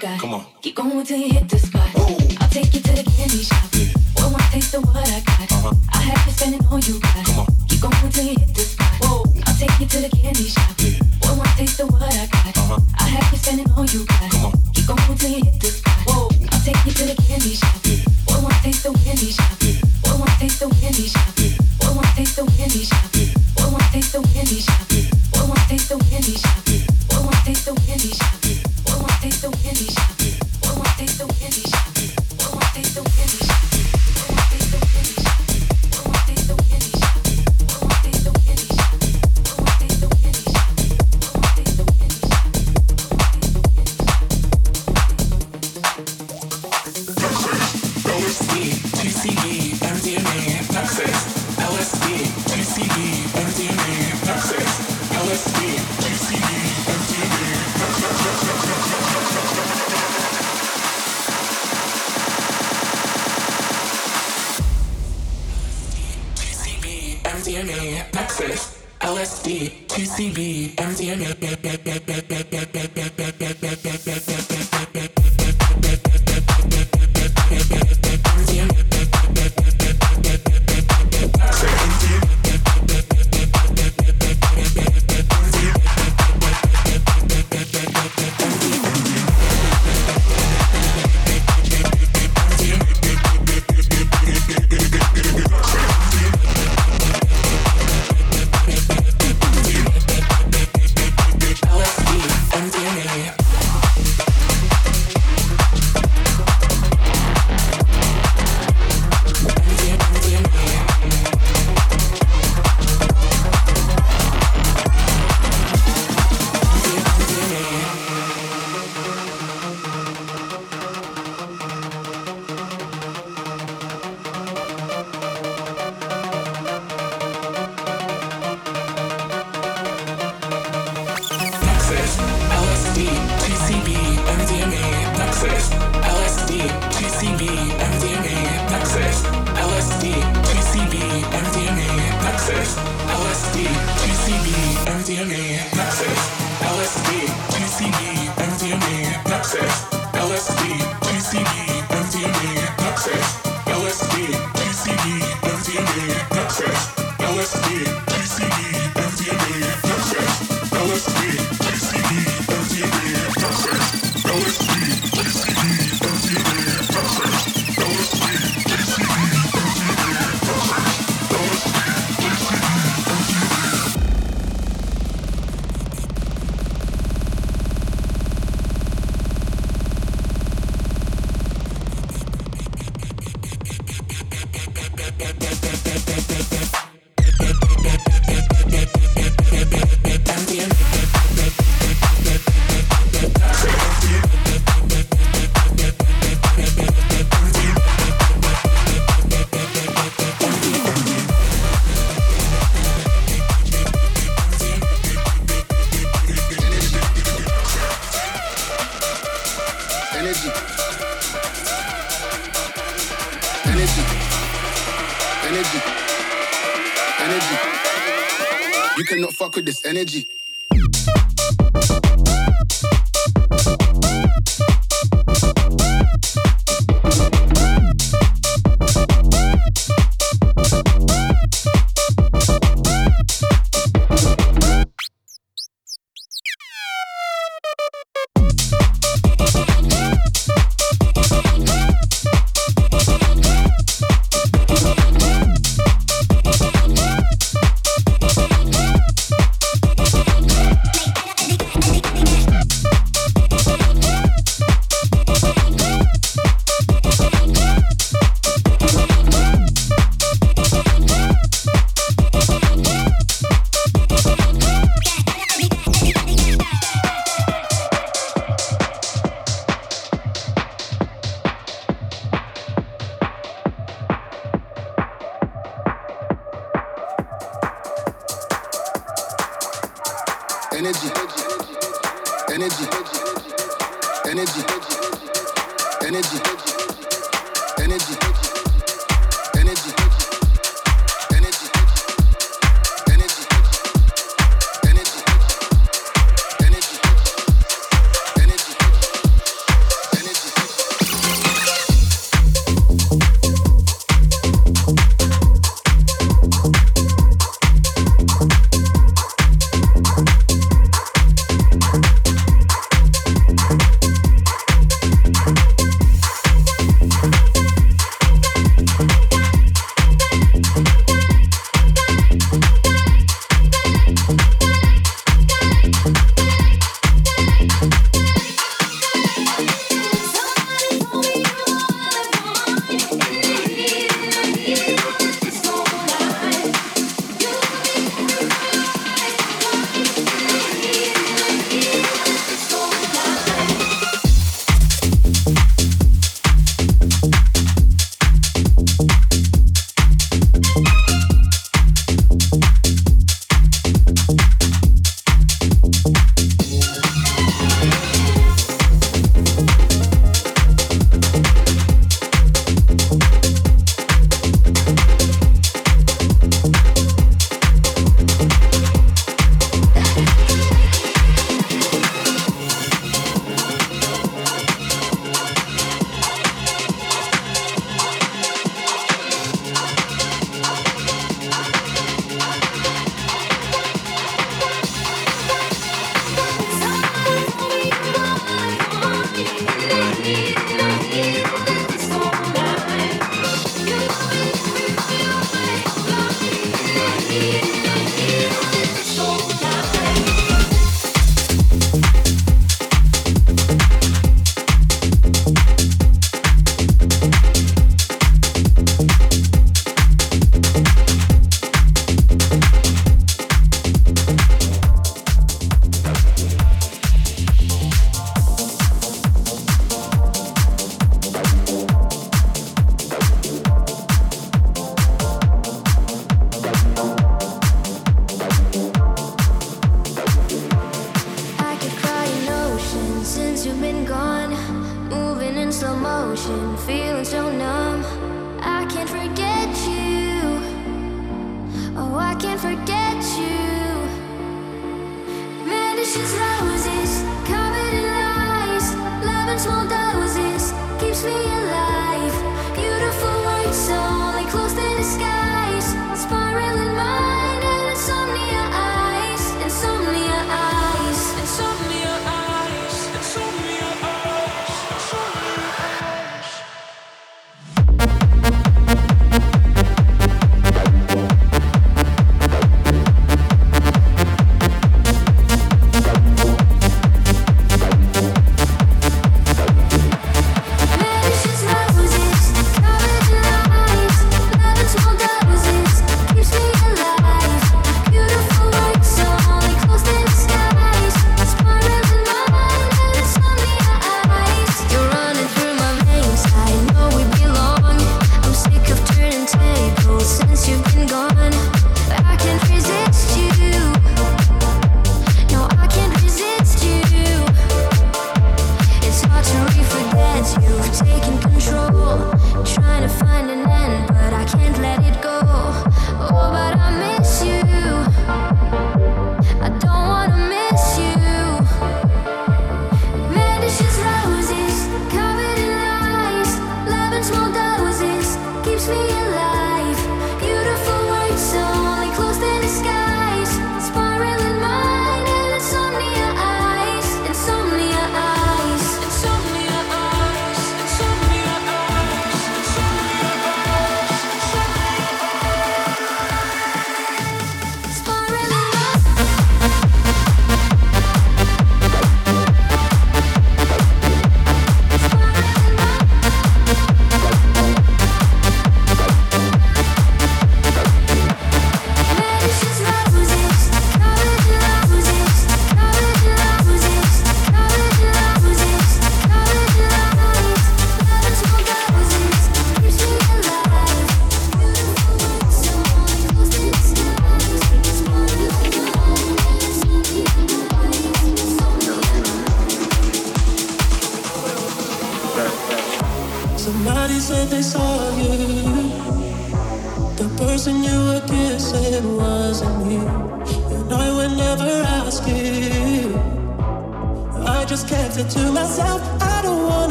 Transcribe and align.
got. 0.00 0.18
Come 0.18 0.34
on. 0.34 0.44
Keep 0.62 0.76
going 0.76 1.04
till 1.04 1.18
you 1.18 1.30
hit 1.32 1.48
the 1.48 1.58
spot. 1.58 1.86
Ooh. 1.96 2.16
I'll 2.40 2.48
take 2.48 2.72
you 2.74 2.80
to 2.80 2.92
the 2.96 3.04
candy 3.04 3.44
shop. 3.44 3.68
Yeah. 3.76 3.92
Boy, 4.16 4.32
wanna 4.32 4.48
taste 4.50 4.74
of 4.74 4.82
what 4.88 4.96
I 4.96 5.20
got. 5.20 5.52
Uh-huh. 5.52 5.74
I 5.92 6.00
have 6.08 6.26
you 6.26 6.32
spending 6.32 6.64
all 6.66 6.80
you 6.80 6.98
got. 7.00 7.24
Come 7.26 7.38
on. 7.40 7.46
Keep 7.68 7.80
going 7.84 8.10
till 8.10 8.24
you 8.24 8.36
hit 8.40 8.54
the 8.56 8.64
spot. 8.64 8.92
Whoa. 9.04 9.24
I'll 9.46 9.56
take 9.60 9.76
you 9.78 9.86
to 9.86 9.98
the 10.00 10.10
candy 10.16 10.48
shop. 10.48 10.72
Yeah. 10.80 10.96
Boy, 11.20 11.36
wanna 11.36 11.52
taste 11.60 11.80
of 11.80 11.92
what 11.92 12.02
I 12.02 12.26
got. 12.32 12.56
Uh-huh. 12.56 12.80
I 12.98 13.06
have 13.12 13.28
you 13.30 13.38
spending 13.38 13.68
all 13.76 13.84
you 13.84 14.04
got. 14.08 14.30
Come 14.32 14.44
on. 14.48 14.52
Keep 14.72 14.86
going 14.88 15.16
till 15.20 15.30
you 15.36 15.44
hit 15.44 15.60
the 15.60 15.68
spot. 15.68 16.00
Whoa. 16.08 16.28
I'll 16.48 16.62
take 16.64 16.80
you 16.86 16.92
to 16.96 17.04
the 17.12 17.16
candy 17.28 17.54
shop. 17.60 17.76
Yeah. 17.84 18.00
Boy, 18.24 18.40
wanna 18.40 18.56
taste 18.64 18.82
the 18.82 18.90
candy 19.04 19.30
shop. 19.36 19.52
Yeah. 19.60 19.76
Boy, 20.00 20.16
wanna 20.16 20.40
taste 20.40 20.60
the 20.60 20.66
candy 20.80 21.06
shop. 21.12 21.28
Yeah. 21.36 21.60
Boy, 21.76 21.92
wanna 21.92 22.12
taste 22.16 22.36
the 22.40 22.44
candy 22.56 22.82
shop. 22.88 23.04
Yeah. 23.20 23.36
Boy, 23.52 23.68
wanna 23.68 23.88
taste 23.92 24.12
the 24.16 24.20
candy 24.32 24.60
shop. 24.64 24.88
Yeah. 24.88 25.12
Boy, 25.28 25.44
wanna 25.44 25.68
taste 25.68 25.88
the 25.92 25.96
candy 26.08 26.36
shop. 26.40 26.69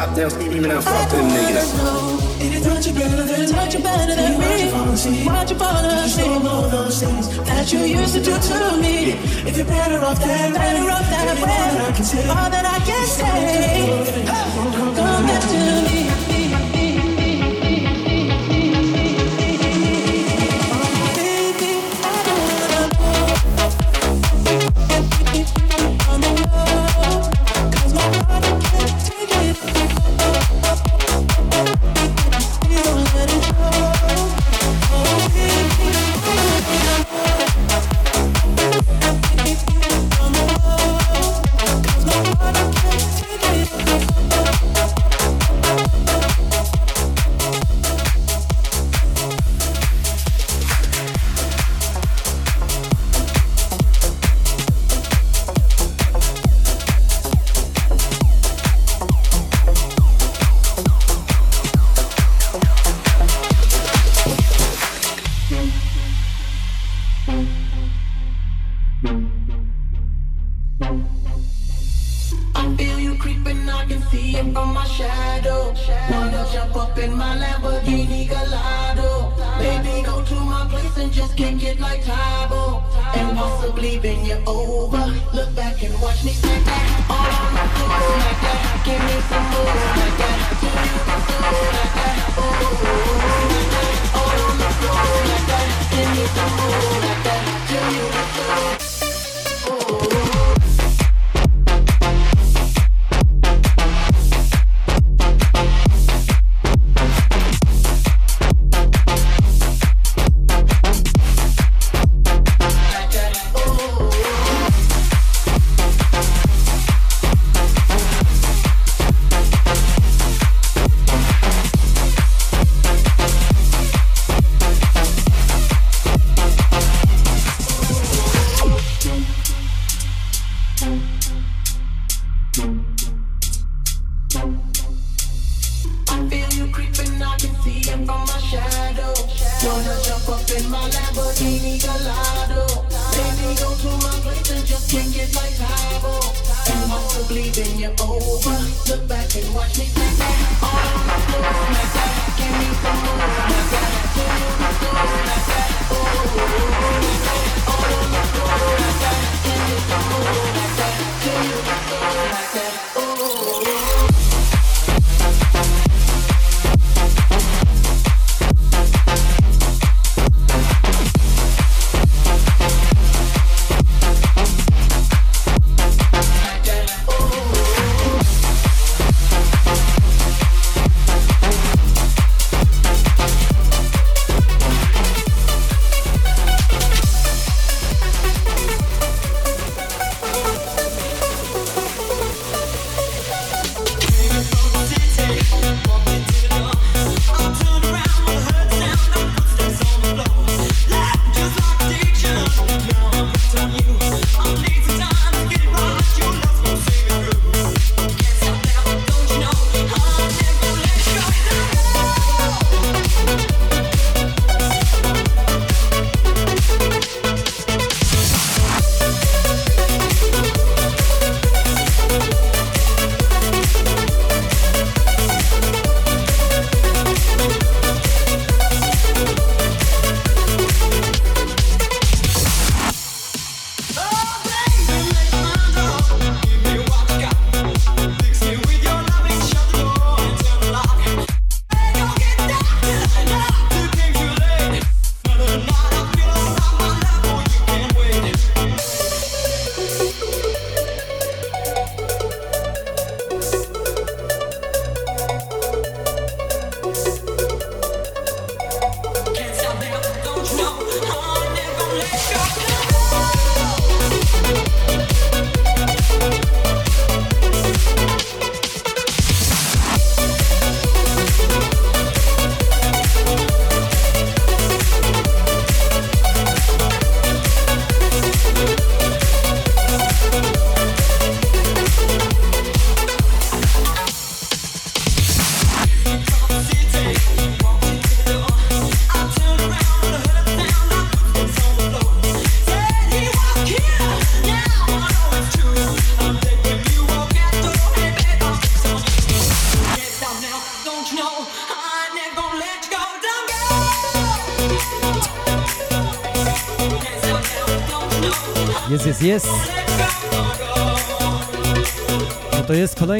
Stop 0.00 0.14
there 0.16 0.29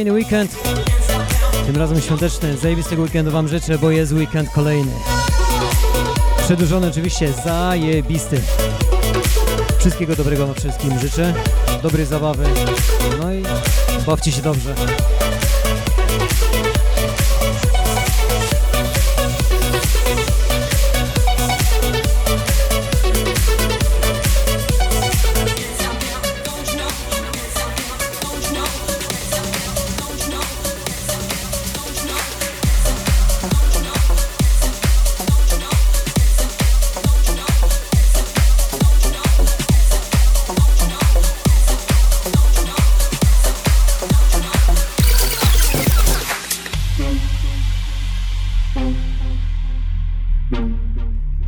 kolejny 0.00 0.12
weekend. 0.12 0.56
Tym 1.66 1.76
razem 1.76 2.00
świąteczny. 2.00 2.56
Zajebistego 2.56 3.02
weekendu 3.02 3.30
Wam 3.30 3.48
życzę, 3.48 3.78
bo 3.78 3.90
jest 3.90 4.12
weekend 4.12 4.50
kolejny. 4.50 4.92
Przedłużony 6.38 6.88
oczywiście, 6.88 7.32
zajebisty. 7.44 8.40
Wszystkiego 9.78 10.16
dobrego 10.16 10.46
Wam 10.46 10.54
wszystkim 10.54 10.98
życzę. 10.98 11.34
Dobrej 11.82 12.06
zabawy. 12.06 12.44
No 13.18 13.32
i 13.32 13.42
bawcie 14.06 14.32
się 14.32 14.42
dobrze. 14.42 14.74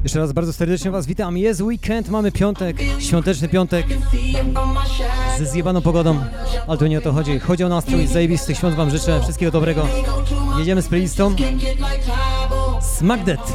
Jeszcze 0.03 0.19
raz 0.19 0.33
bardzo 0.33 0.53
serdecznie 0.53 0.91
Was 0.91 1.07
witam. 1.07 1.39
Jest 1.39 1.61
weekend, 1.61 2.09
mamy 2.09 2.33
piątek, 2.33 2.77
świąteczny 2.99 3.49
piątek 3.49 3.87
ze 5.39 5.47
zjebaną 5.47 5.83
pogodą, 5.83 6.21
ale 6.67 6.79
to 6.79 6.87
nie 6.87 6.99
o 6.99 7.01
to 7.01 7.13
chodzi. 7.13 7.39
Chodzi 7.39 7.65
o 7.65 7.69
nastrój, 7.69 8.07
zajebistych 8.07 8.57
świąt 8.57 8.75
Wam 8.75 8.91
życzę, 8.91 9.21
wszystkiego 9.23 9.53
dobrego. 9.53 9.87
Jedziemy 10.59 10.83
z 10.83 10.89
playlistą. 10.89 11.37
Smack 12.81 13.25
that. 13.25 13.53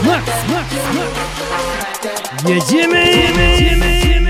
Smack, 0.00 0.24
smack, 0.46 0.70
smack. 0.92 1.73
Gece 2.46 2.86
mi? 2.86 3.04
Gece 3.58 3.76
mi? 3.76 4.23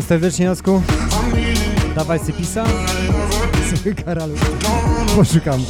Witam 0.00 0.08
serdecznie, 0.08 0.46
Jacku. 0.46 0.82
Dawaj 1.94 2.18
sypisa. 2.18 2.64
Sobie 3.76 3.94
karalu. 3.94 4.34
Poszukam. 5.16 5.60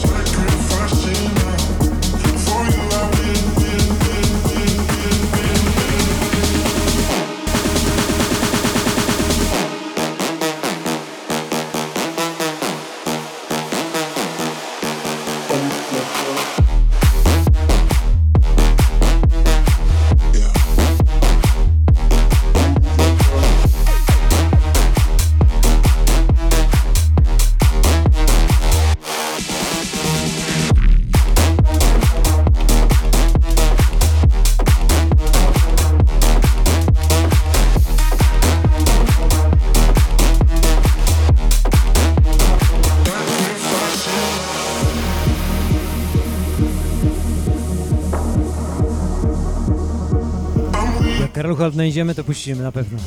Ucha 51.60 51.70
znajdziemy, 51.70 52.10
no 52.10 52.14
to 52.14 52.24
puścimy 52.24 52.62
na 52.62 52.72
pewno. 52.72 52.98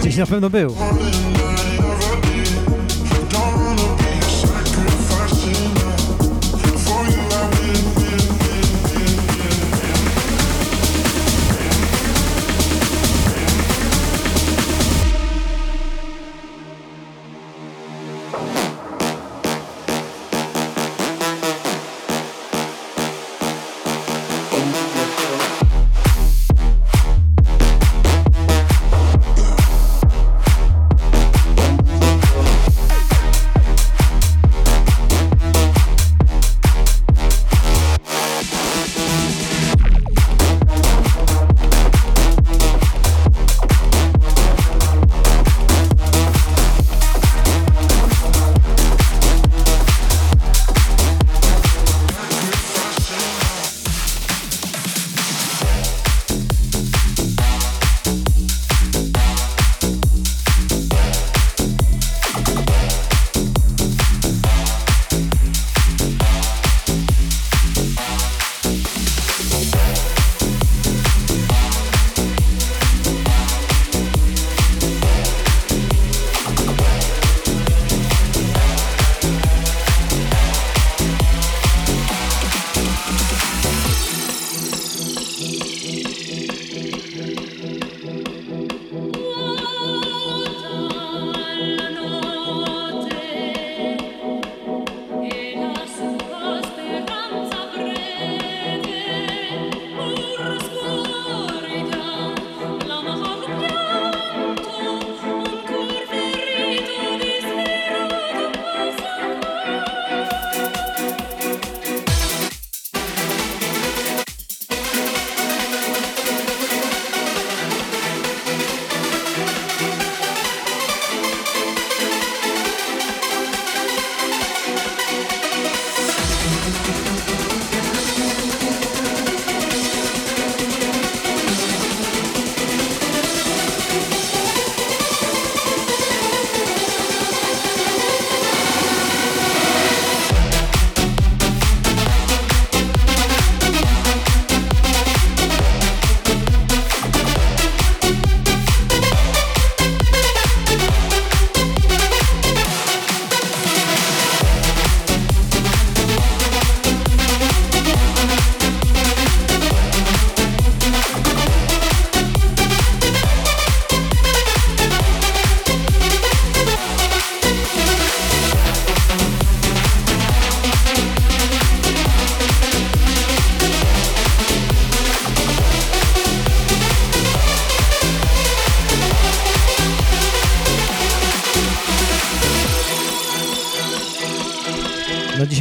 Gdzieś 0.00 0.16
na 0.16 0.26
pewno 0.26 0.50
był. 0.50 0.74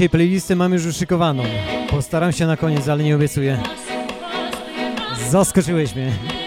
Dzisiaj 0.09 0.19
playlistę 0.19 0.55
mam 0.55 0.73
już 0.73 0.85
uszykowaną. 0.85 1.43
Postaram 1.89 2.31
się 2.31 2.47
na 2.47 2.57
koniec, 2.57 2.87
ale 2.87 3.03
nie 3.03 3.15
obiecuję. 3.15 3.57
Zaskoczyłeś 5.29 5.95
mnie. 5.95 6.38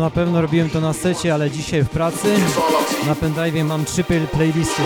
Na 0.00 0.10
pewno 0.10 0.40
robiłem 0.42 0.70
to 0.70 0.80
na 0.80 0.92
secie, 0.92 1.34
ale 1.34 1.50
dzisiaj 1.50 1.82
w 1.84 1.88
pracy 1.88 2.36
na 3.06 3.14
pendrive 3.14 3.64
mam 3.64 3.84
trzy 3.84 4.04
pl- 4.04 4.26
playlisty. 4.26 4.82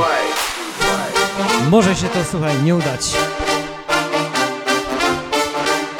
Może 1.70 1.94
się 1.96 2.08
to, 2.08 2.18
słuchaj, 2.30 2.62
nie 2.62 2.76
udać. 2.76 3.00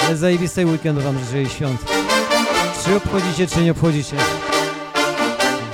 Ale 0.06 0.16
zajebistej 0.16 0.64
weekendu 0.66 1.00
wam 1.00 1.18
życzę 1.18 1.42
i 1.42 1.48
świąt. 1.48 1.80
Czy 2.84 2.96
obchodzicie, 2.96 3.46
czy 3.46 3.60
nie 3.60 3.70
obchodzicie. 3.70 4.16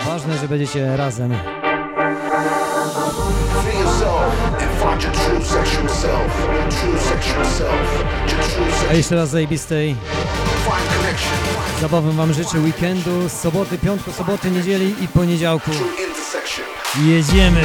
Ważne, 0.06 0.38
że 0.38 0.48
będziecie 0.48 0.96
razem. 0.96 1.34
A 8.90 8.94
jeszcze 8.94 9.14
raz 9.14 9.28
zajebistej. 9.30 9.96
Zabawy 11.80 12.12
wam 12.12 12.32
życzę 12.32 12.58
weekendu, 12.58 13.28
soboty, 13.28 13.78
piątku, 13.78 14.12
soboty, 14.12 14.50
niedzieli 14.50 14.94
i 15.04 15.08
poniedziałku. 15.08 15.70
Jedziemy! 17.04 17.62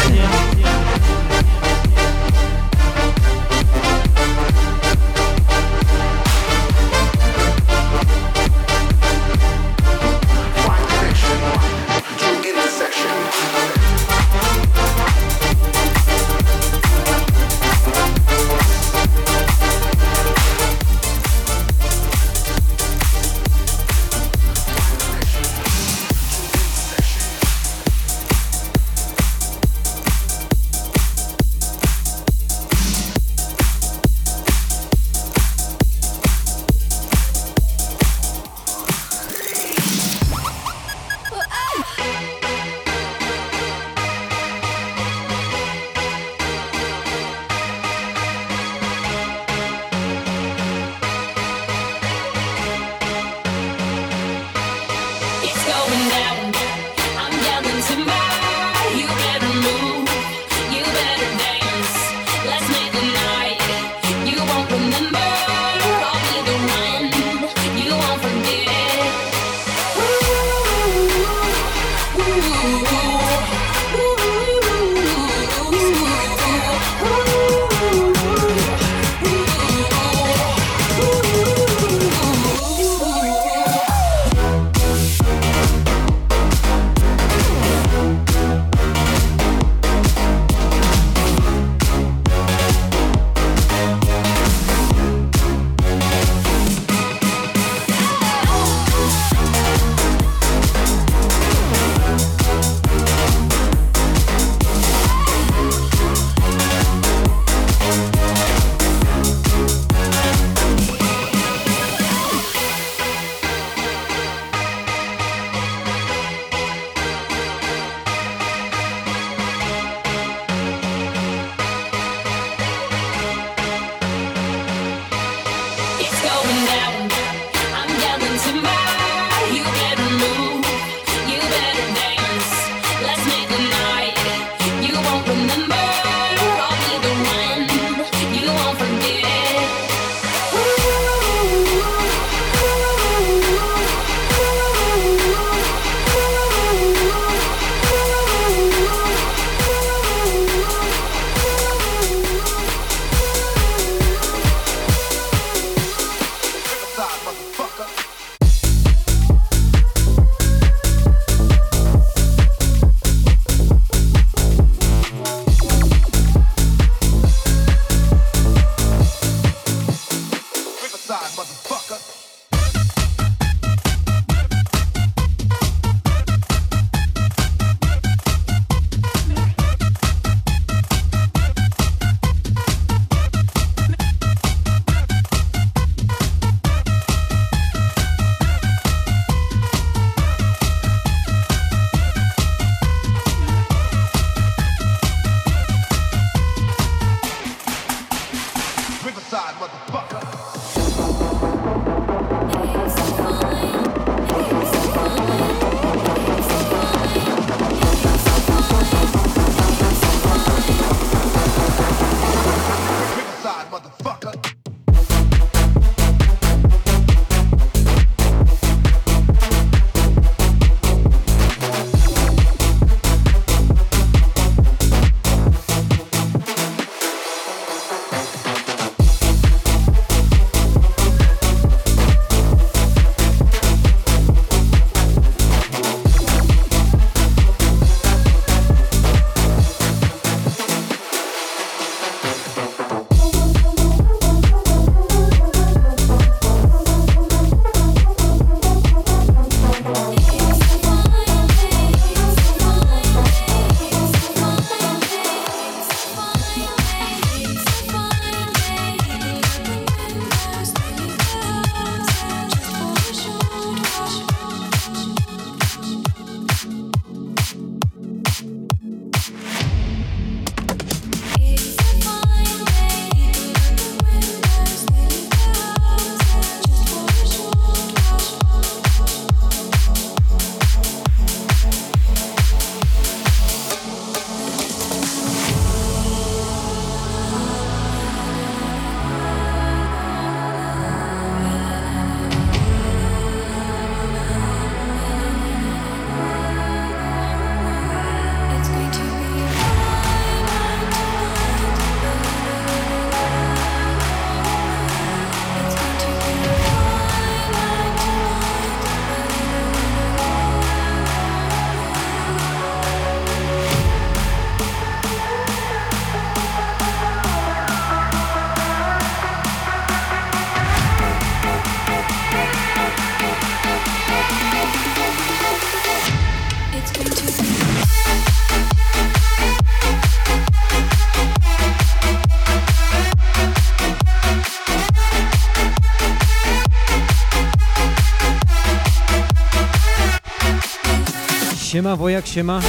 Siema, 341.75 341.95
Wojak, 341.95 342.27
siema. 342.27 342.61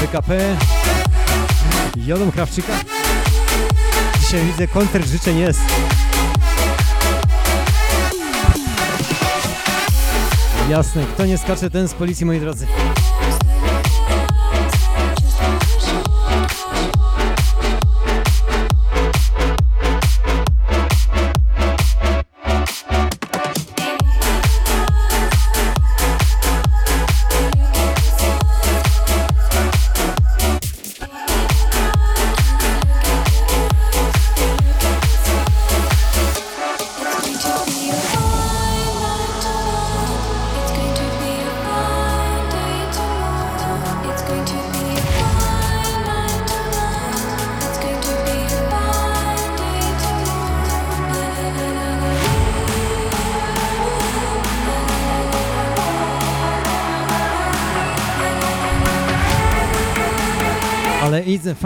PKP. 0.00 0.56
Jolą 1.96 2.32
Krawczyka. 2.32 2.72
Dzisiaj 4.20 4.44
widzę 4.44 4.68
koncert 4.68 5.08
życzeń 5.08 5.38
jest. 5.38 5.60
Jasne, 10.70 11.04
kto 11.14 11.26
nie 11.26 11.38
skacze, 11.38 11.70
ten 11.70 11.88
z 11.88 11.94
policji, 11.94 12.26
moi 12.26 12.40
drodzy. 12.40 12.66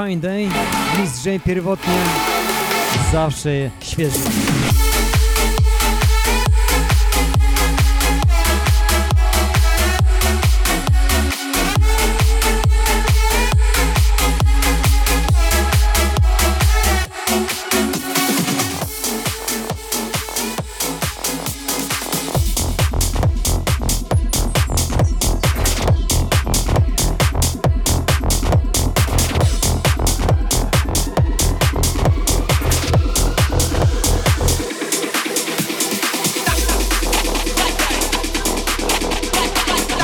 Fine 0.06 0.20
Day, 0.20 0.48
Miss 0.98 1.24
J 1.24 1.42
pierwotnie 1.44 1.94
zawsze 3.12 3.70
świeży. 3.80 4.18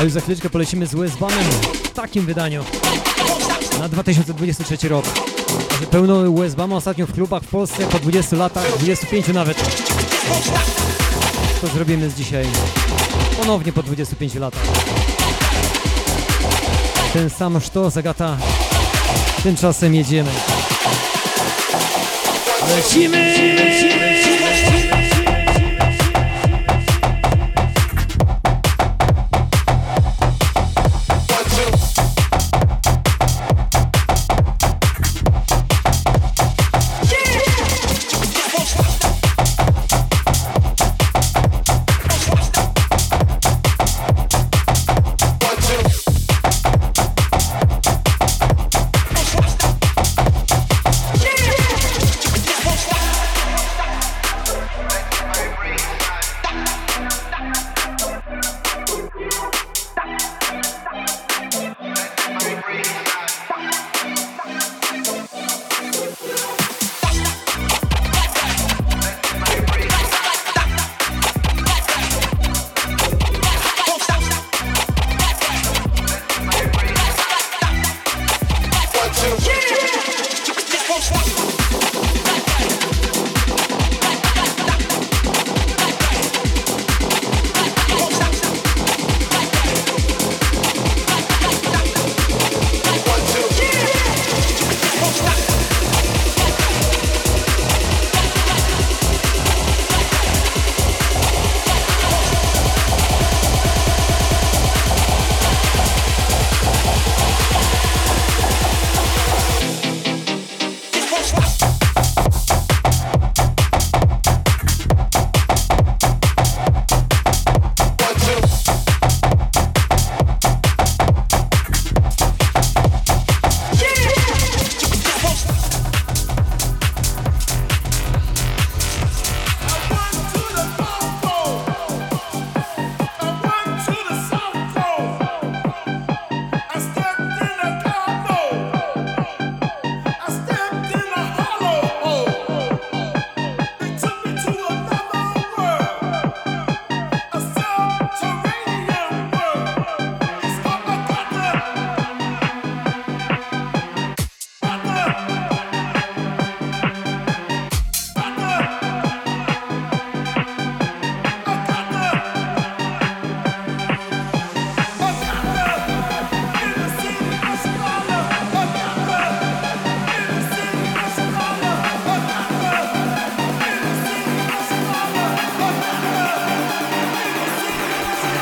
Już 0.07 0.13
za 0.13 0.21
chwileczkę 0.21 0.49
polecimy 0.49 0.87
z 0.87 0.95
Westbanem 0.95 1.43
w 1.83 1.89
takim 1.89 2.25
wydaniu 2.25 2.63
na 3.79 3.89
2023 3.89 4.89
rok. 4.89 5.05
Pełno 5.91 6.31
Westbama 6.31 6.75
ostatnio 6.75 7.07
w 7.07 7.13
klubach 7.13 7.43
w 7.43 7.47
Polsce 7.47 7.87
po 7.87 7.99
20 7.99 8.35
latach, 8.35 8.77
25 8.79 9.27
nawet. 9.27 9.57
To 11.61 11.67
zrobimy 11.67 12.09
z 12.09 12.15
dzisiaj 12.15 12.45
ponownie 13.39 13.73
po 13.73 13.83
25 13.83 14.35
latach. 14.35 14.61
Ten 17.13 17.29
sam 17.29 17.61
sztos, 17.61 17.97
Agata. 17.97 18.37
Tymczasem 19.43 19.95
jedziemy. 19.95 20.31
Lecimy, 22.75 23.17
lecimy, 23.17 23.86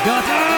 Got 0.06 0.52
it! 0.52 0.55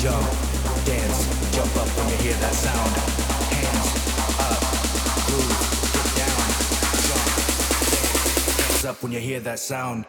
jump, 0.00 0.24
dance, 0.86 1.26
jump 1.54 1.76
up 1.76 1.86
when 1.88 2.08
you 2.08 2.16
hear 2.16 2.32
that 2.40 2.54
sound. 2.54 2.90
Hands 3.52 3.88
up, 4.40 4.62
groove, 5.26 5.60
down, 6.16 6.40
up 8.90 9.02
when 9.02 9.12
you 9.12 9.20
hear 9.20 9.40
that 9.40 9.58
sound. 9.58 10.06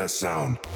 that 0.00 0.10
sound. 0.10 0.69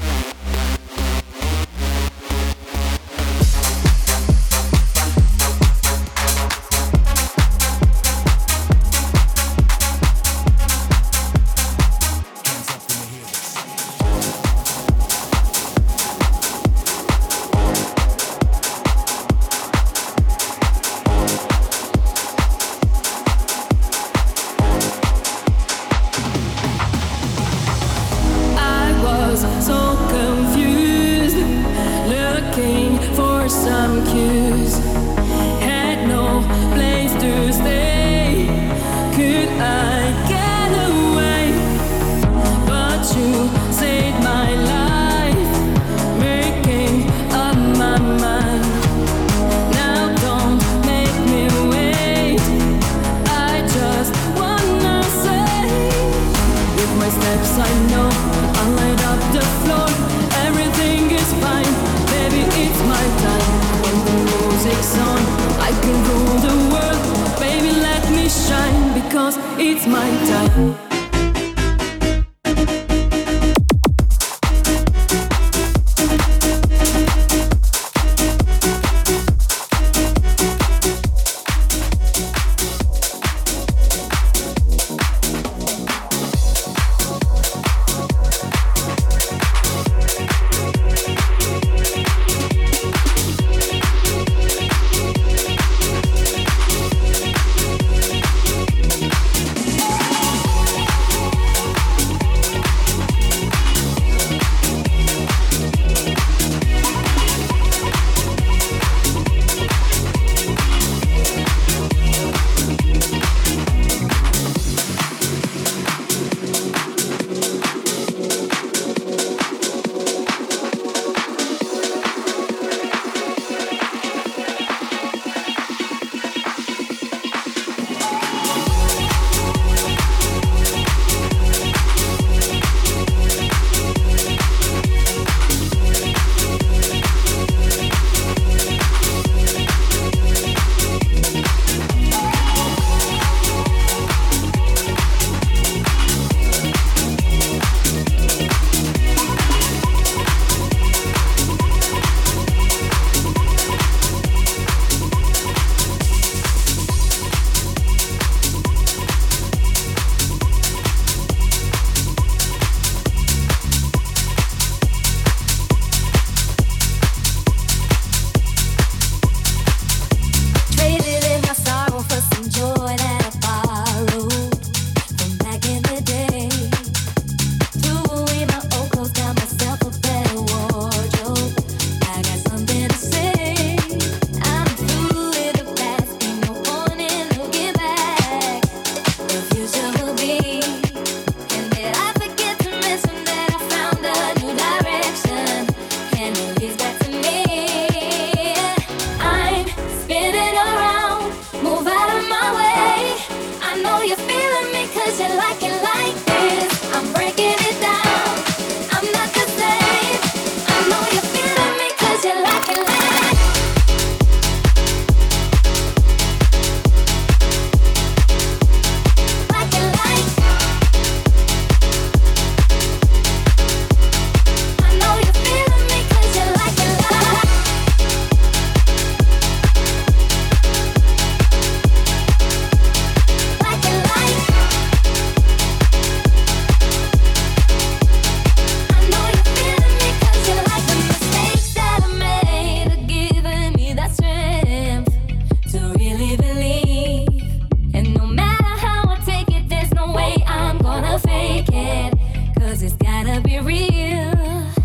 gonna 253.34 253.48
be 253.48 253.58
real. 253.58 254.32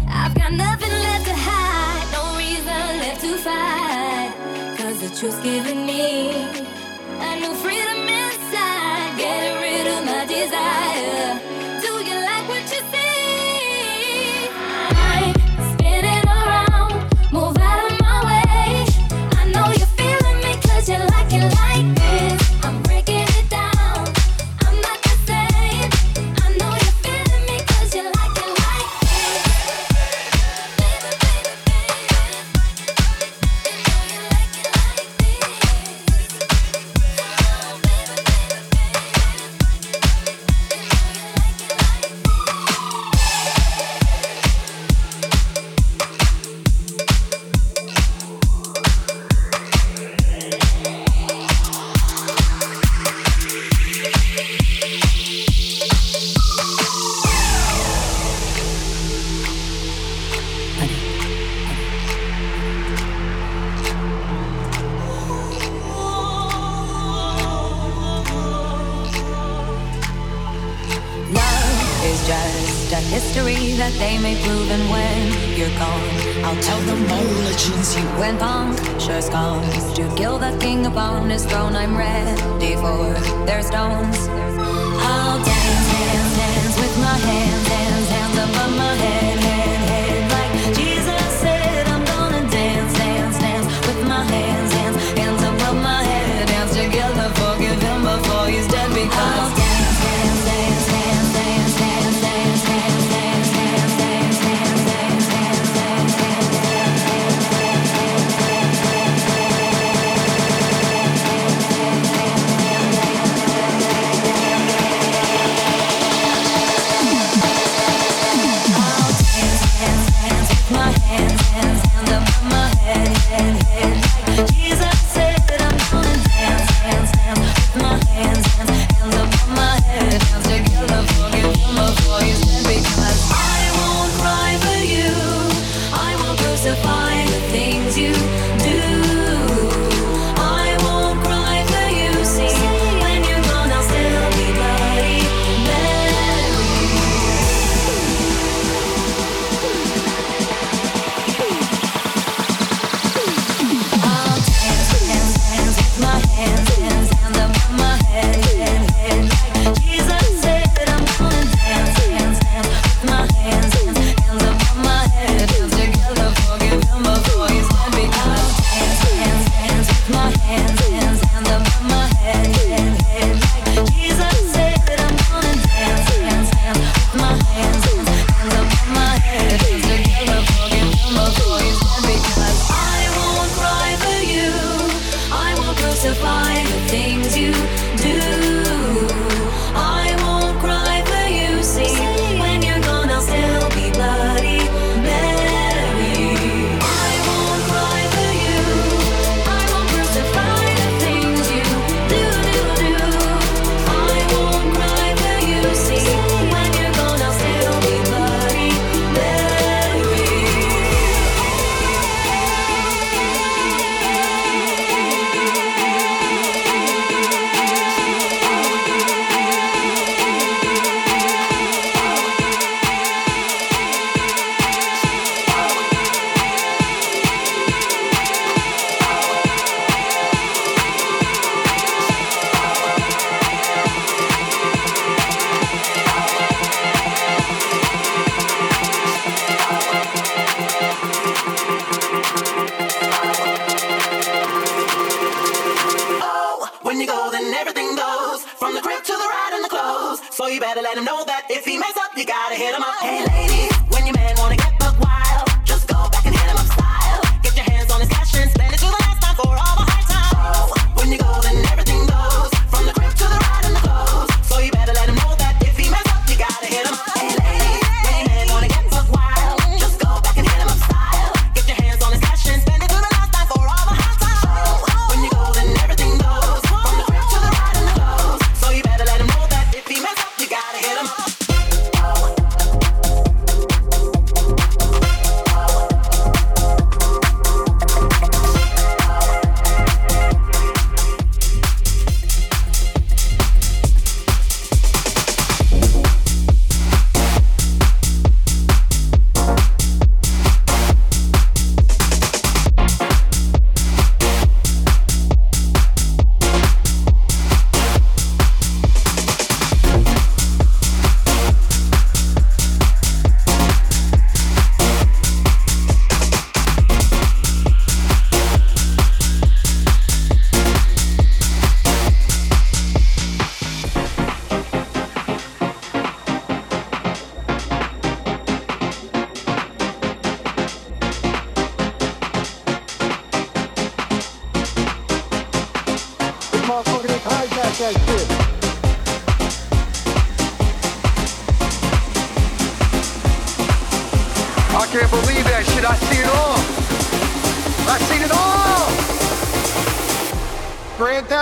I've 0.08 0.34
got 0.34 0.52
nothing 0.52 0.90
left 0.90 1.26
to 1.26 1.36
hide, 1.36 2.06
no 2.12 2.36
reason 2.36 3.00
left 3.04 3.22
to 3.22 3.38
the 5.02 5.16
truth's 5.16 5.40
giving 5.44 5.86
me 5.86 6.32
a 6.32 7.40
new 7.42 7.54
freedom 7.62 8.00
inside, 8.08 9.18
getting 9.18 9.56
rid 9.62 9.86
of 9.86 10.04
my 10.04 10.26
desire. 10.26 11.59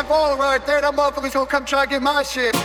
ball 0.08 0.38
right 0.38 0.66
there. 0.66 0.82
That 0.82 0.94
motherfucker's 0.94 1.34
gonna 1.34 1.46
come 1.46 1.66
try 1.66 1.86
to 1.86 1.90
get 1.90 2.02
my 2.02 2.24
shit. 2.24 2.56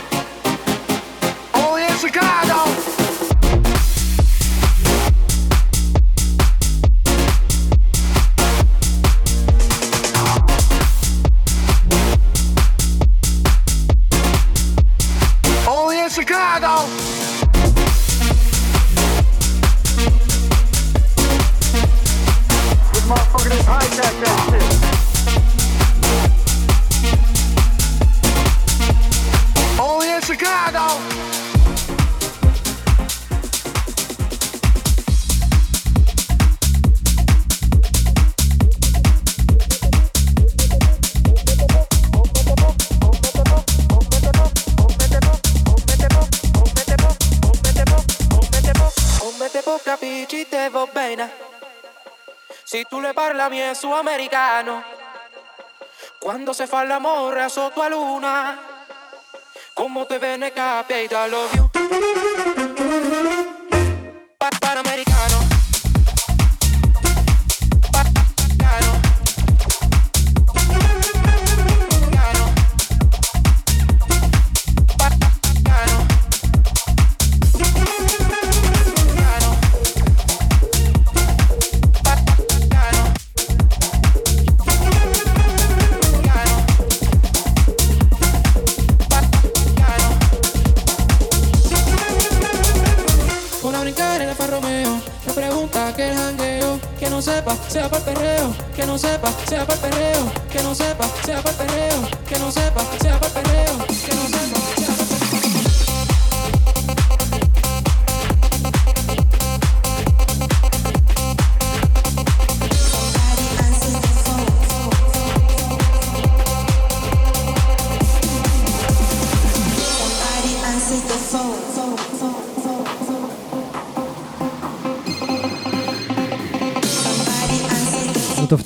americano. 53.95 54.83
Cuando 56.19 56.53
se 56.53 56.67
fa 56.67 56.83
la 56.83 56.99
morra 56.99 57.49
sotto 57.49 57.81
a 57.81 57.89
luna, 57.89 58.59
como 59.73 60.05
te 60.05 60.19
ven 60.19 60.43
e 60.43 60.51
capita, 60.51 61.27
lo. 61.27 62.72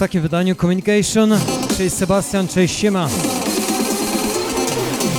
Takim 0.08 0.22
wydaniu 0.22 0.56
Communication. 0.56 1.32
Cześć 1.78 1.96
Sebastian, 1.96 2.48
cześć 2.48 2.80
Siema. 2.80 3.10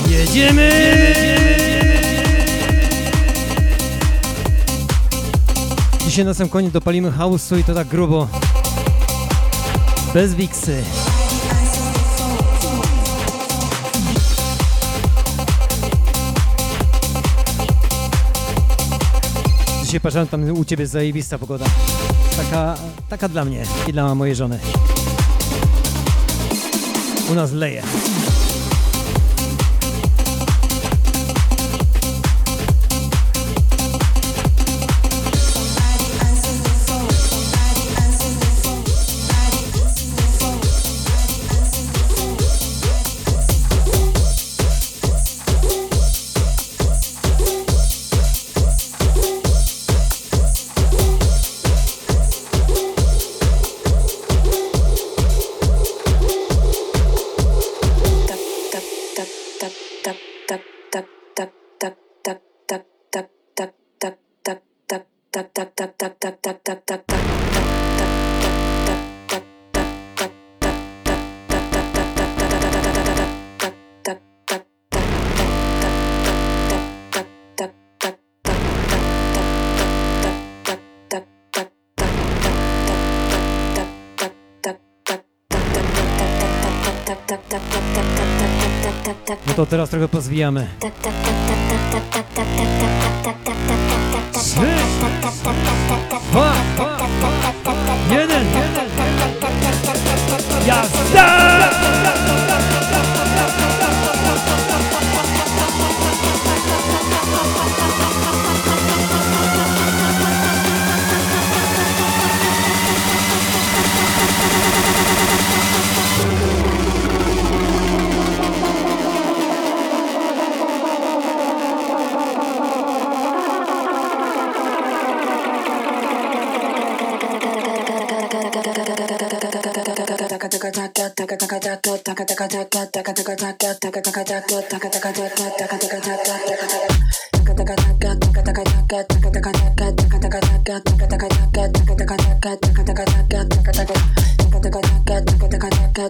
Jedziemy! 0.09 0.69
Dzisiaj 6.05 6.25
na 6.25 6.33
sam 6.33 6.49
koniec 6.49 6.73
dopalimy 6.73 7.11
house'u 7.11 7.57
i 7.57 7.63
to 7.63 7.73
tak 7.73 7.87
grubo. 7.87 8.27
Bez 10.13 10.35
wiksy. 10.35 10.83
Dzisiaj 19.89 20.01
patrzałem 20.01 20.27
tam 20.27 20.51
u 20.51 20.65
Ciebie 20.65 20.87
zajebista 20.87 21.37
pogoda. 21.37 21.65
Taka, 22.37 22.75
taka 23.09 23.29
dla 23.29 23.45
mnie 23.45 23.63
i 23.87 23.93
dla 23.93 24.15
mojej 24.15 24.35
żony. 24.35 24.59
U 27.31 27.33
nas 27.33 27.51
leje. 27.51 27.83
Teraz 89.69 89.89
trochę 89.89 90.07
pozwijamy. 90.07 90.67
Trzy, 90.79 90.91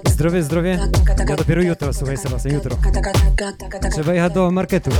Zdrowie, 0.10 0.44
zdrowie. 0.44 0.80
Ja 1.30 1.36
dopiero 1.36 1.62
jutro, 1.62 1.94
słuchaj 1.94 2.18
Sebastian, 2.18 2.54
jutro. 2.54 2.78
Trzeba 3.92 4.14
jechać 4.14 4.34
do 4.34 4.52
marketu. 4.52 4.92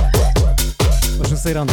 O 1.24 1.28
6 1.28 1.44
rano. 1.44 1.72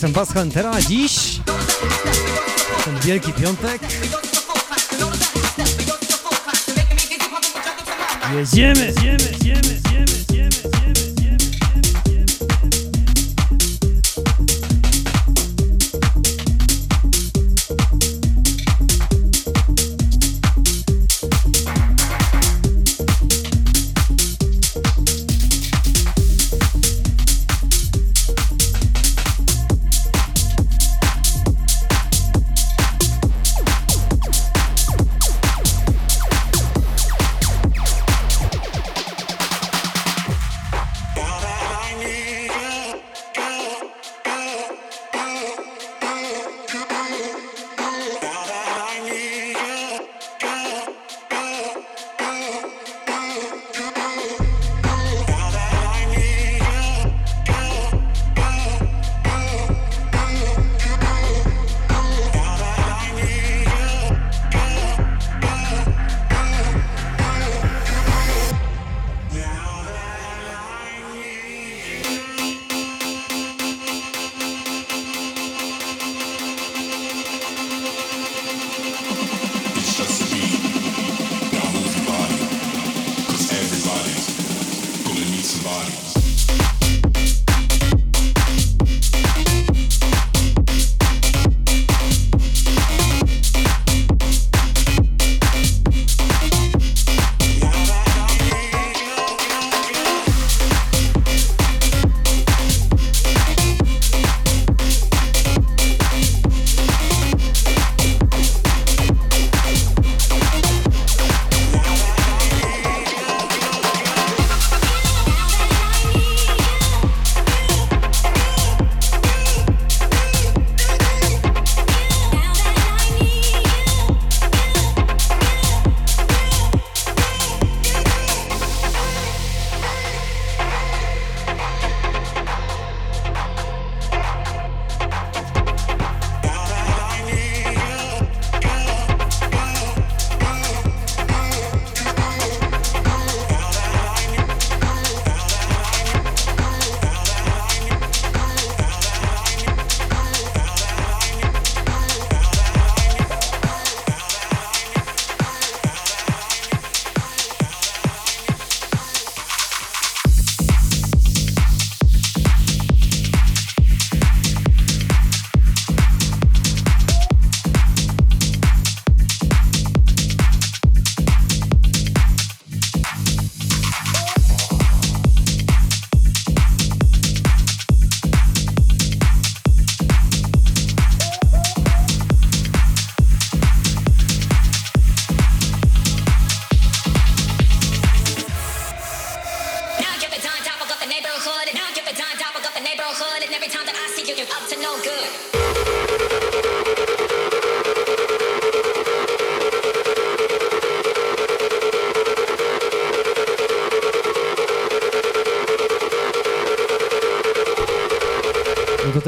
Sebastian 0.00 0.12
Basshantera 0.12 0.80
dziś, 0.82 1.40
ten 2.84 3.00
Wielki 3.00 3.32
Piątek. 3.32 3.82
Jedziemy, 8.34 8.86
jedziemy, 8.86 9.18
jedziemy, 9.32 9.79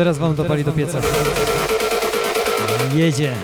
teraz 0.03 0.19
wam 0.19 0.35
dopali 0.35 0.65
do 0.65 0.73
pieca. 0.73 1.01
Jedzie. 2.95 3.35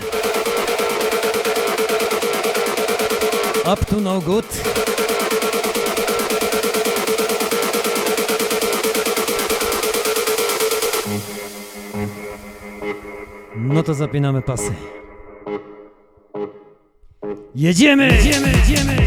Up 3.72 3.84
to 3.84 4.00
no 4.00 4.20
good. 4.20 4.46
No 13.56 13.82
to 13.82 13.94
zapinamy 13.94 14.42
pasy. 14.42 14.74
Jedziemy! 17.54 18.06
Jedziemy, 18.06 18.48
jedziemy, 18.48 18.97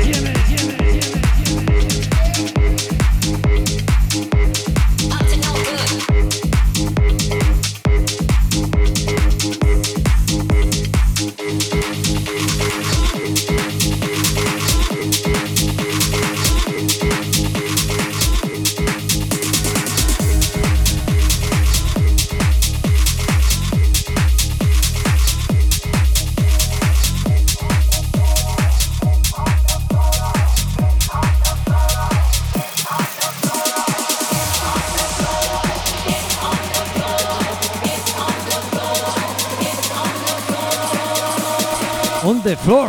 On 42.23 42.39
the 42.43 42.55
floor. 42.55 42.87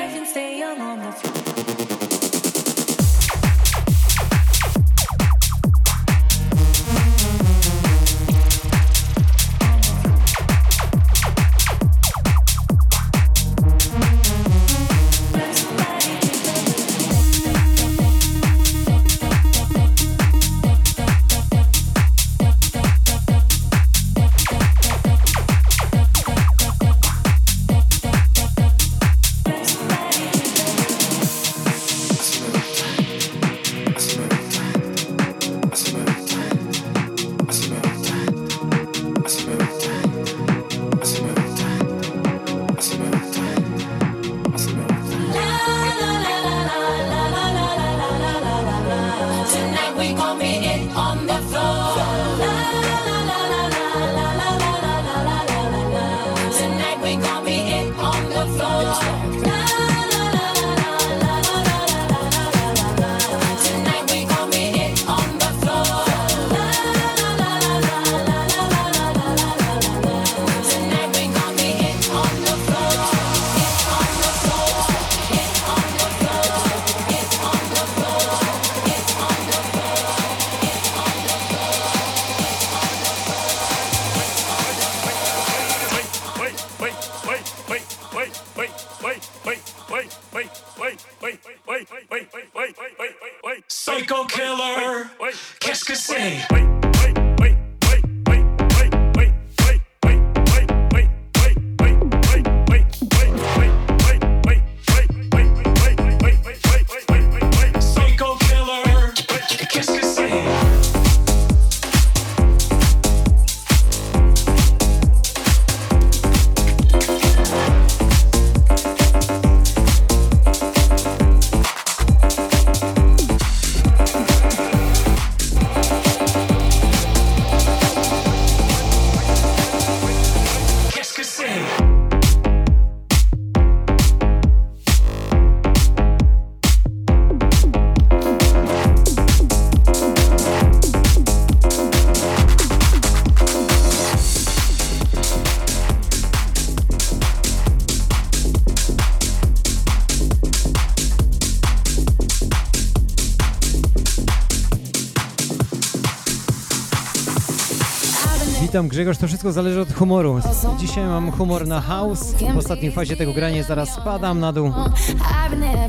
Witam 158.62 158.88
Grzegorz, 158.88 159.18
to 159.18 159.26
wszystko 159.26 159.52
zależy 159.52 159.80
od 159.80 159.92
humoru. 159.92 160.40
Dzisiaj 160.78 161.04
mam 161.04 161.32
humor 161.32 161.66
na 161.66 161.80
house, 161.80 162.34
w 162.54 162.56
ostatniej 162.56 162.92
fazie 162.92 163.16
tego 163.16 163.32
grania 163.32 163.62
zaraz 163.62 163.88
spadam 163.88 164.40
na 164.40 164.52
dół. 164.52 164.72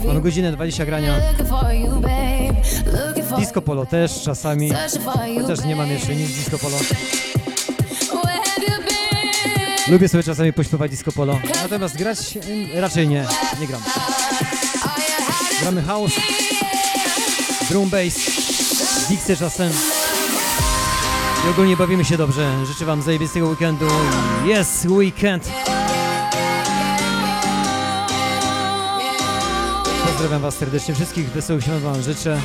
Mam 0.07 0.21
godzinę 0.21 0.51
20 0.51 0.85
grania. 0.85 1.15
Disco 3.37 3.61
polo 3.61 3.85
też 3.85 4.21
czasami, 4.21 4.71
chociaż 5.41 5.65
nie 5.65 5.75
mam 5.75 5.89
jeszcze 5.89 6.15
nic 6.15 6.27
disco 6.27 6.57
polo. 6.57 6.77
Lubię 9.87 10.09
sobie 10.09 10.23
czasami 10.23 10.53
pośpiewać 10.53 10.91
disco 10.91 11.11
polo, 11.11 11.39
natomiast 11.63 11.97
grać 11.97 12.37
raczej 12.73 13.07
nie, 13.07 13.25
nie 13.59 13.67
gram. 13.67 13.81
Gramy 15.61 15.81
house, 15.81 16.13
drum 17.69 17.89
bass, 17.89 18.15
dixie 19.09 19.35
czasem. 19.35 19.71
I 21.45 21.49
ogólnie 21.49 21.77
bawimy 21.77 22.05
się 22.05 22.17
dobrze. 22.17 22.65
Życzę 22.65 22.85
Wam 22.85 23.01
zajebistego 23.01 23.47
weekendu. 23.47 23.85
Jest 24.45 24.85
weekend! 24.85 25.51
Pozdrawiam 30.05 30.41
Was 30.41 30.57
serdecznie 30.57 30.95
wszystkich. 30.95 31.29
Wesołych 31.29 31.63
świąt 31.63 31.83
Wam 31.83 32.01
życzę. 32.01 32.41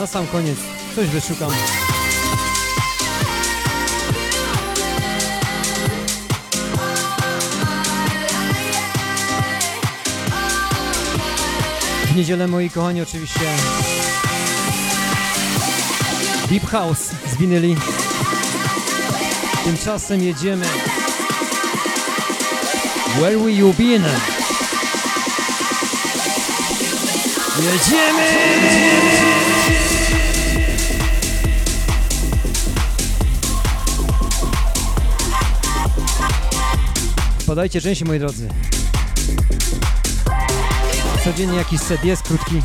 Na 0.00 0.06
sam 0.06 0.26
koniec 0.26 0.58
coś 0.96 1.08
wyszukam. 1.08 1.50
W 12.06 12.16
niedzielę 12.16 12.48
moi 12.48 12.70
kochani 12.70 13.02
oczywiście 13.02 13.40
Deep 16.48 16.66
House 16.66 17.10
z 17.26 17.36
winyli. 17.36 17.76
Tymczasem 19.64 20.22
jedziemy. 20.22 20.66
Where 23.18 23.38
will 23.38 23.58
you 23.58 23.72
been? 23.72 24.04
Jedziemy! 27.62 28.24
Podajcie 37.46 37.80
części 37.80 38.04
moi 38.04 38.18
drodzy. 38.18 38.48
Codziennie 41.24 41.56
jakiś 41.56 41.80
set 41.80 42.04
jest 42.04 42.22
krótki. 42.22 42.62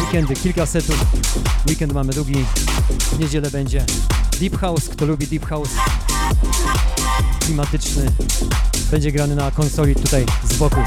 Weekendy, 0.00 0.34
kilka 0.34 0.66
setów. 0.66 1.04
Weekend 1.68 1.92
mamy 1.92 2.12
długi. 2.12 2.44
W 3.12 3.18
niedzielę 3.18 3.50
będzie 3.50 3.84
Deep 4.38 4.56
House. 4.56 4.88
Kto 4.88 5.06
lubi 5.06 5.26
Deep 5.26 5.46
House? 5.46 5.70
Klimatyczny. 7.40 8.06
Będzie 8.90 9.12
grany 9.12 9.34
na 9.34 9.50
konsoli 9.50 9.94
tutaj 9.94 10.26
z 10.44 10.56
boku. 10.56 10.80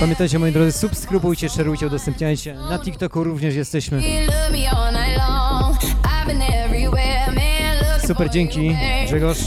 Pamiętajcie 0.00 0.38
moi 0.38 0.52
drodzy, 0.52 0.72
subskrybujcie, 0.72 1.48
szerujcie, 1.48 1.86
udostępniajcie. 1.86 2.54
Na 2.54 2.78
TikToku 2.78 3.24
również 3.24 3.54
jesteśmy. 3.54 4.02
Super, 8.06 8.30
dzięki 8.30 8.76
Grzegorz. 9.06 9.38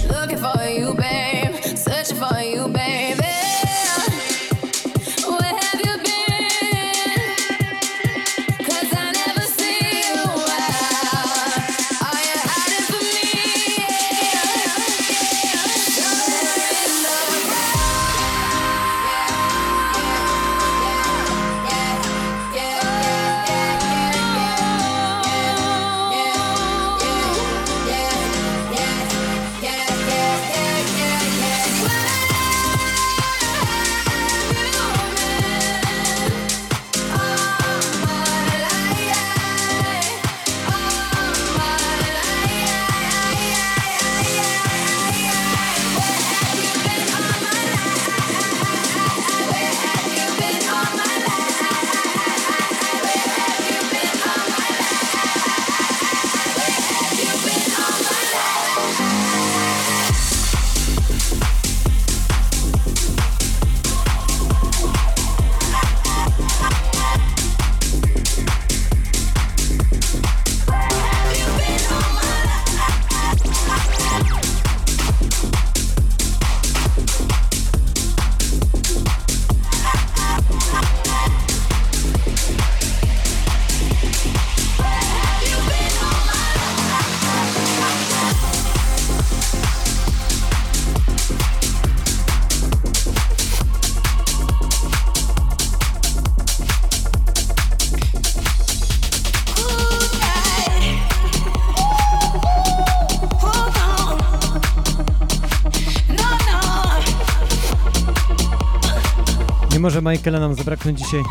może 109.85 110.01
Michaela 110.01 110.39
nam 110.39 110.55
zabraknąć 110.55 110.99
dzisiaj. 110.99 111.21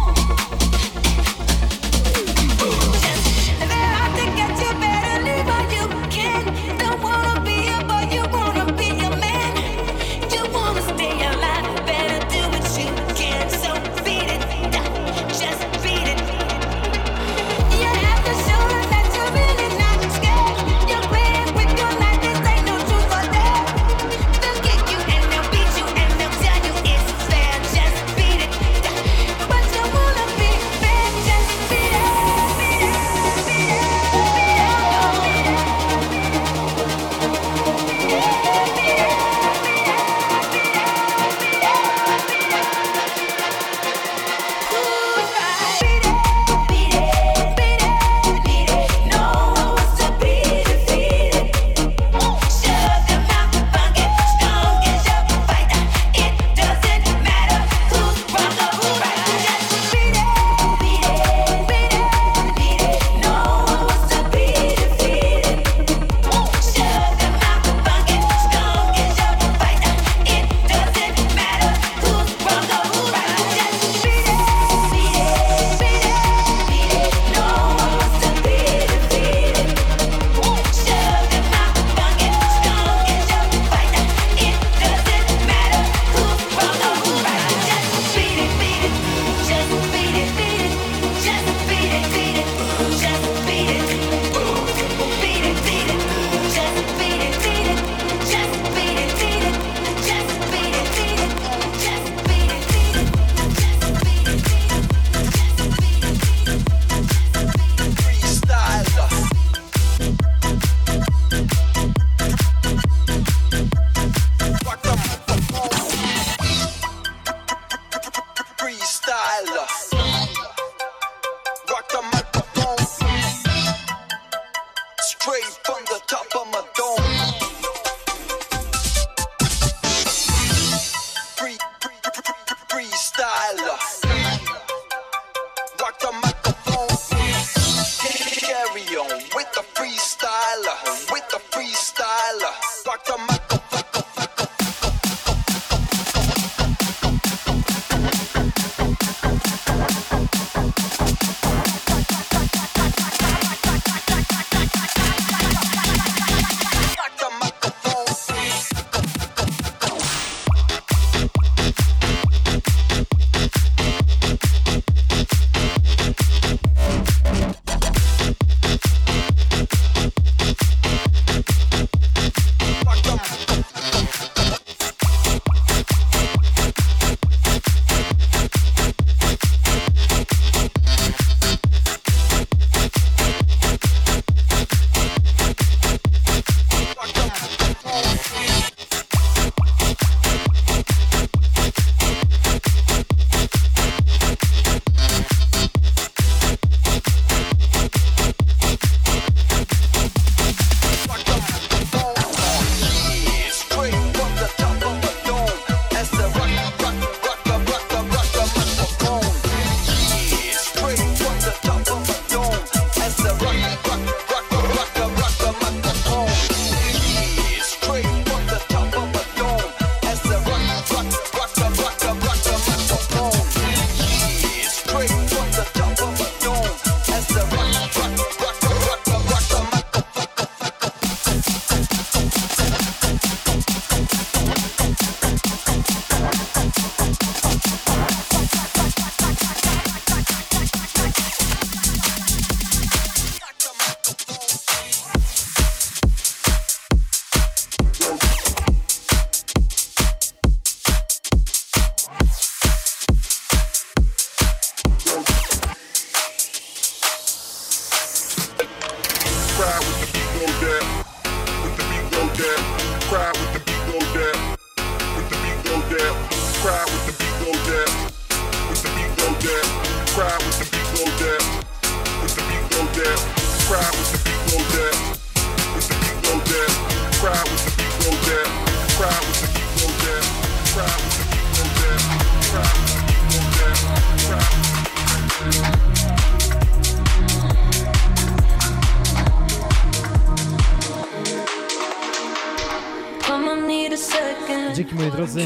Dzięki 294.75 294.95
moi 294.95 295.11
drodzy, 295.11 295.41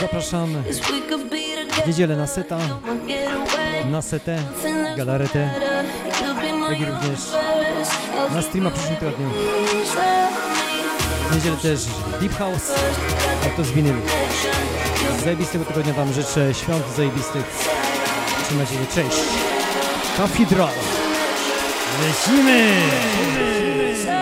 zapraszam 0.00 0.62
w 1.84 1.86
niedzielę 1.86 2.16
na 2.16 2.26
seta, 2.26 2.58
na 3.90 4.02
setę, 4.02 4.38
galaretę, 4.96 5.50
jak 6.70 6.80
i 6.80 6.84
również 6.84 7.20
na 8.34 8.42
streama 8.42 8.70
w 8.70 8.72
przyszłym 8.72 8.96
tygodniu. 8.96 9.30
W 11.30 11.34
niedzielę 11.34 11.56
też 11.56 11.80
Deep 12.20 12.38
House, 12.38 12.61
jak 13.44 13.56
to 13.56 13.64
z 13.64 13.70
winylu. 13.70 14.00
Zajebistego 15.24 15.64
tygodnia 15.64 15.92
Wam 15.92 16.12
życzę, 16.12 16.54
świąt 16.54 16.84
zajebistych. 16.96 17.44
Trzymajcie 18.44 18.72
się, 18.72 18.86
cześć. 18.94 19.22
Kafidral. 20.16 20.68
Lecimy! 22.00 22.70
Lecimy! 22.86 24.21